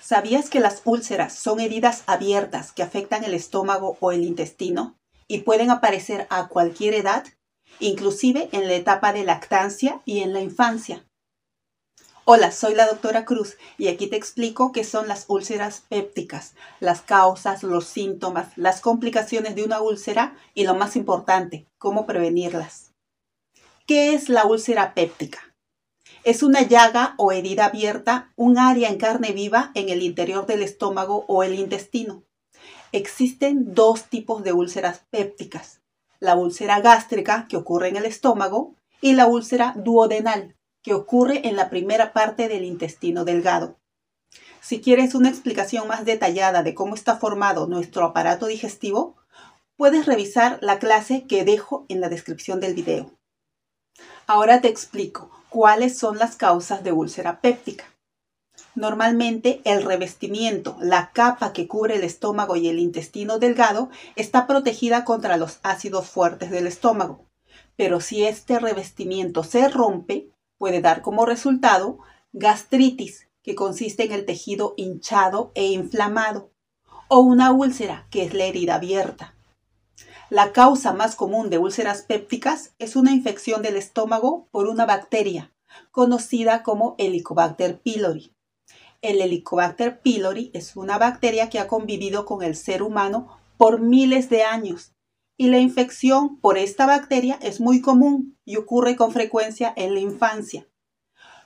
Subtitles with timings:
[0.00, 5.40] ¿Sabías que las úlceras son heridas abiertas que afectan el estómago o el intestino y
[5.40, 7.24] pueden aparecer a cualquier edad,
[7.80, 11.04] inclusive en la etapa de lactancia y en la infancia?
[12.24, 17.00] Hola, soy la doctora Cruz y aquí te explico qué son las úlceras pépticas, las
[17.00, 22.92] causas, los síntomas, las complicaciones de una úlcera y lo más importante, cómo prevenirlas.
[23.86, 25.47] ¿Qué es la úlcera péptica?
[26.24, 30.62] Es una llaga o herida abierta, un área en carne viva en el interior del
[30.62, 32.24] estómago o el intestino.
[32.90, 35.80] Existen dos tipos de úlceras pépticas.
[36.18, 41.54] La úlcera gástrica, que ocurre en el estómago, y la úlcera duodenal, que ocurre en
[41.54, 43.78] la primera parte del intestino delgado.
[44.60, 49.16] Si quieres una explicación más detallada de cómo está formado nuestro aparato digestivo,
[49.76, 53.12] puedes revisar la clase que dejo en la descripción del video.
[54.26, 57.84] Ahora te explico cuáles son las causas de úlcera péptica.
[58.74, 65.04] Normalmente el revestimiento, la capa que cubre el estómago y el intestino delgado, está protegida
[65.04, 67.24] contra los ácidos fuertes del estómago.
[67.76, 71.98] Pero si este revestimiento se rompe, puede dar como resultado
[72.32, 76.52] gastritis, que consiste en el tejido hinchado e inflamado,
[77.08, 79.34] o una úlcera, que es la herida abierta.
[80.30, 85.54] La causa más común de úlceras pépticas es una infección del estómago por una bacteria
[85.90, 88.34] conocida como Helicobacter pylori.
[89.00, 94.28] El Helicobacter pylori es una bacteria que ha convivido con el ser humano por miles
[94.28, 94.92] de años
[95.38, 100.00] y la infección por esta bacteria es muy común y ocurre con frecuencia en la
[100.00, 100.68] infancia.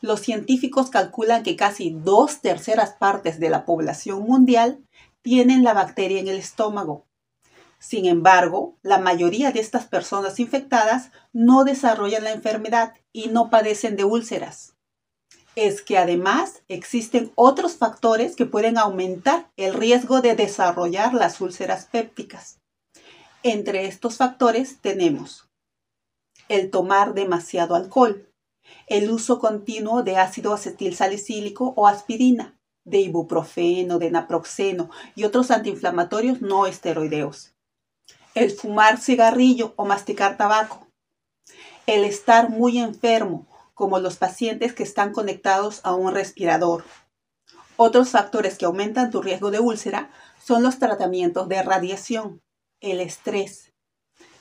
[0.00, 4.84] Los científicos calculan que casi dos terceras partes de la población mundial
[5.22, 7.06] tienen la bacteria en el estómago
[7.82, 13.96] sin embargo, la mayoría de estas personas infectadas no desarrollan la enfermedad y no padecen
[13.96, 14.76] de úlceras.
[15.56, 21.86] Es que además existen otros factores que pueden aumentar el riesgo de desarrollar las úlceras
[21.86, 22.60] pépticas.
[23.42, 25.48] Entre estos factores tenemos
[26.48, 28.28] el tomar demasiado alcohol,
[28.86, 35.50] el uso continuo de ácido acetil salicílico o aspirina, de ibuprofeno, de naproxeno y otros
[35.50, 37.51] antiinflamatorios no esteroideos
[38.34, 40.86] el fumar cigarrillo o masticar tabaco,
[41.86, 46.84] el estar muy enfermo, como los pacientes que están conectados a un respirador.
[47.76, 50.10] Otros factores que aumentan tu riesgo de úlcera
[50.42, 52.40] son los tratamientos de radiación,
[52.80, 53.72] el estrés.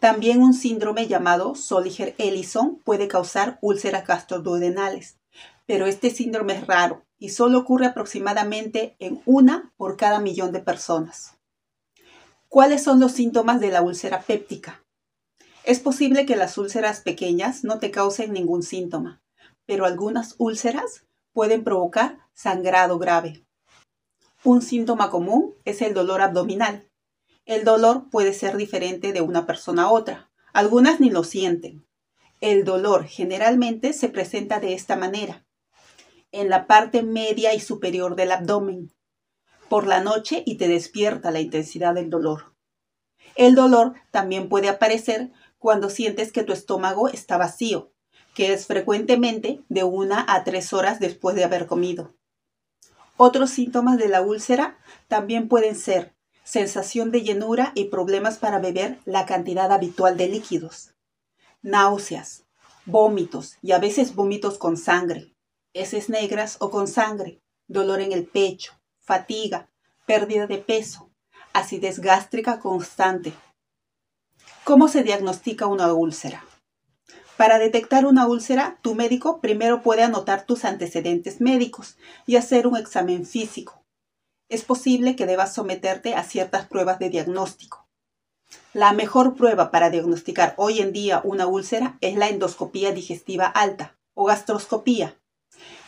[0.00, 5.18] También un síndrome llamado Soliger-Ellison puede causar úlceras gastroduodenales,
[5.66, 10.60] pero este síndrome es raro y solo ocurre aproximadamente en una por cada millón de
[10.60, 11.35] personas.
[12.56, 14.82] ¿Cuáles son los síntomas de la úlcera péptica?
[15.64, 19.20] Es posible que las úlceras pequeñas no te causen ningún síntoma,
[19.66, 23.44] pero algunas úlceras pueden provocar sangrado grave.
[24.42, 26.88] Un síntoma común es el dolor abdominal.
[27.44, 30.30] El dolor puede ser diferente de una persona a otra.
[30.54, 31.86] Algunas ni lo sienten.
[32.40, 35.44] El dolor generalmente se presenta de esta manera.
[36.32, 38.95] En la parte media y superior del abdomen,
[39.68, 42.54] por la noche y te despierta la intensidad del dolor.
[43.34, 47.92] El dolor también puede aparecer cuando sientes que tu estómago está vacío,
[48.34, 52.14] que es frecuentemente de una a tres horas después de haber comido.
[53.16, 54.78] Otros síntomas de la úlcera
[55.08, 60.94] también pueden ser sensación de llenura y problemas para beber la cantidad habitual de líquidos,
[61.62, 62.44] náuseas,
[62.84, 65.34] vómitos y a veces vómitos con sangre,
[65.72, 68.74] heces negras o con sangre, dolor en el pecho,
[69.06, 69.70] fatiga,
[70.04, 71.10] pérdida de peso,
[71.52, 73.32] acidez gástrica constante.
[74.64, 76.44] ¿Cómo se diagnostica una úlcera?
[77.36, 81.96] Para detectar una úlcera, tu médico primero puede anotar tus antecedentes médicos
[82.26, 83.84] y hacer un examen físico.
[84.48, 87.86] Es posible que debas someterte a ciertas pruebas de diagnóstico.
[88.72, 93.96] La mejor prueba para diagnosticar hoy en día una úlcera es la endoscopía digestiva alta
[94.14, 95.16] o gastroscopía,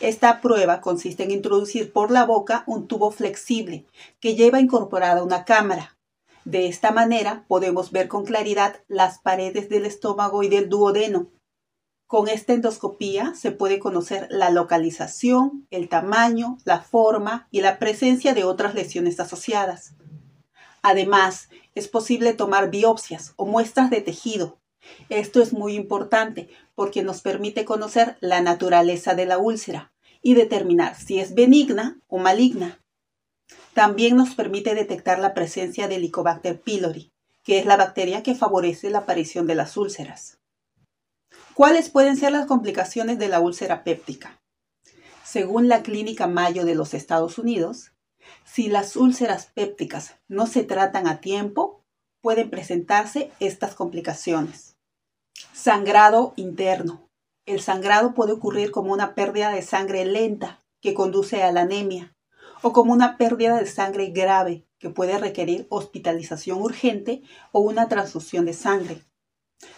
[0.00, 3.86] esta prueba consiste en introducir por la boca un tubo flexible
[4.20, 5.96] que lleva incorporada una cámara.
[6.44, 11.28] De esta manera podemos ver con claridad las paredes del estómago y del duodeno.
[12.06, 18.34] Con esta endoscopía se puede conocer la localización, el tamaño, la forma y la presencia
[18.34, 19.94] de otras lesiones asociadas.
[20.82, 24.58] Además, es posible tomar biopsias o muestras de tejido
[25.08, 29.92] esto es muy importante porque nos permite conocer la naturaleza de la úlcera
[30.22, 32.80] y determinar si es benigna o maligna.
[33.74, 38.90] También nos permite detectar la presencia de Helicobacter pylori, que es la bacteria que favorece
[38.90, 40.38] la aparición de las úlceras.
[41.54, 44.40] ¿Cuáles pueden ser las complicaciones de la úlcera péptica?
[45.24, 47.92] Según la Clínica Mayo de los Estados Unidos,
[48.44, 51.84] Si las úlceras pépticas no se tratan a tiempo,
[52.20, 54.73] pueden presentarse estas complicaciones.
[55.52, 57.08] Sangrado interno.
[57.46, 62.14] El sangrado puede ocurrir como una pérdida de sangre lenta que conduce a la anemia
[62.62, 67.22] o como una pérdida de sangre grave que puede requerir hospitalización urgente
[67.52, 69.04] o una transfusión de sangre.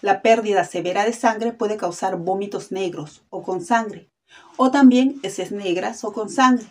[0.00, 4.10] La pérdida severa de sangre puede causar vómitos negros o con sangre,
[4.56, 6.66] o también heces negras o con sangre.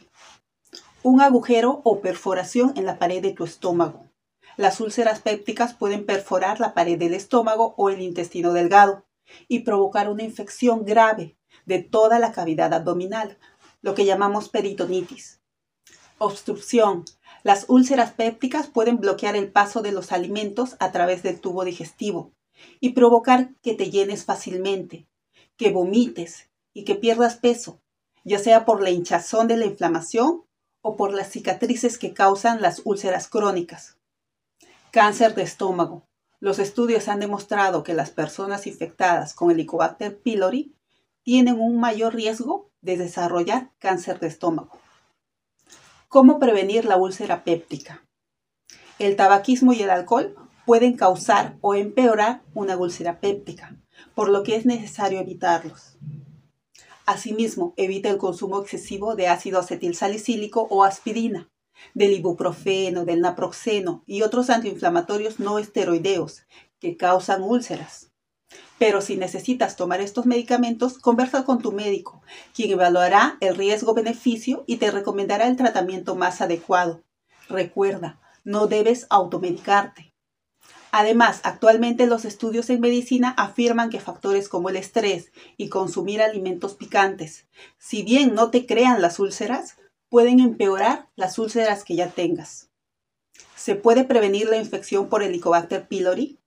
[1.03, 4.09] Un agujero o perforación en la pared de tu estómago.
[4.55, 9.05] Las úlceras pépticas pueden perforar la pared del estómago o el intestino delgado
[9.47, 13.39] y provocar una infección grave de toda la cavidad abdominal,
[13.81, 15.41] lo que llamamos peritonitis.
[16.19, 17.03] Obstrucción.
[17.41, 22.31] Las úlceras pépticas pueden bloquear el paso de los alimentos a través del tubo digestivo
[22.79, 25.07] y provocar que te llenes fácilmente,
[25.57, 27.81] que vomites y que pierdas peso,
[28.23, 30.45] ya sea por la hinchazón de la inflamación
[30.81, 33.97] o por las cicatrices que causan las úlceras crónicas.
[34.93, 36.07] Cáncer de estómago.
[36.39, 40.75] Los estudios han demostrado que las personas infectadas con Helicobacter pylori
[41.23, 44.77] tienen un mayor riesgo de desarrollar cáncer de estómago.
[46.09, 48.05] ¿Cómo prevenir la úlcera péptica?
[48.99, 53.75] El tabaquismo y el alcohol pueden causar o empeorar una úlcera péptica,
[54.13, 55.97] por lo que es necesario evitarlos.
[57.07, 61.49] Asimismo, evita el consumo excesivo de ácido acetilsalicílico o aspirina,
[61.93, 66.43] del ibuprofeno, del naproxeno y otros antiinflamatorios no esteroideos
[66.79, 68.11] que causan úlceras.
[68.77, 72.21] Pero si necesitas tomar estos medicamentos, conversa con tu médico,
[72.53, 77.03] quien evaluará el riesgo-beneficio y te recomendará el tratamiento más adecuado.
[77.49, 80.13] Recuerda, no debes automedicarte.
[80.91, 86.75] Además, actualmente los estudios en medicina afirman que factores como el estrés y consumir alimentos
[86.75, 87.47] picantes,
[87.79, 89.77] si bien no te crean las úlceras,
[90.13, 92.69] pueden empeorar las úlceras que ya tengas.
[93.55, 96.39] ¿Se puede prevenir la infección por Helicobacter pylori?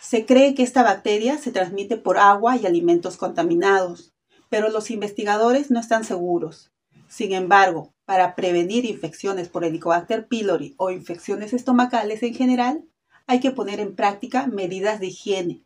[0.00, 4.14] Se cree que esta bacteria se transmite por agua y alimentos contaminados,
[4.50, 6.70] pero los investigadores no están seguros.
[7.08, 12.84] Sin embargo, para prevenir infecciones por Helicobacter pylori o infecciones estomacales en general,
[13.26, 15.64] hay que poner en práctica medidas de higiene,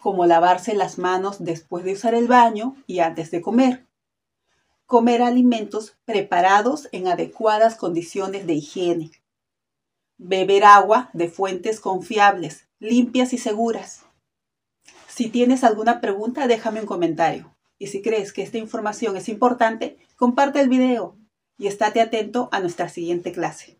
[0.00, 3.86] como lavarse las manos después de usar el baño y antes de comer,
[4.86, 9.10] comer alimentos preparados en adecuadas condiciones de higiene,
[10.16, 14.04] beber agua de fuentes confiables, limpias y seguras.
[15.08, 17.54] Si tienes alguna pregunta, déjame un comentario.
[17.78, 21.16] Y si crees que esta información es importante, comparte el video
[21.58, 23.78] y estate atento a nuestra siguiente clase.